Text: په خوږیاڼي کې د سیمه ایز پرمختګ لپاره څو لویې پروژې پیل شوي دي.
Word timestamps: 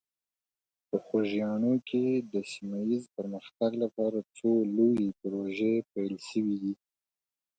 په 0.87 0.97
خوږیاڼي 1.05 1.75
کې 1.89 2.05
د 2.33 2.35
سیمه 2.51 2.79
ایز 2.89 3.03
پرمختګ 3.17 3.71
لپاره 3.83 4.17
څو 4.37 4.51
لویې 4.75 5.07
پروژې 5.21 5.73
پیل 5.91 6.15
شوي 6.29 6.57
دي. 6.63 6.73